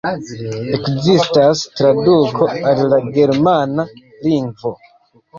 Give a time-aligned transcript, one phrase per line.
[0.85, 3.85] Ekzistas traduko al la germana
[4.29, 4.73] lingvo.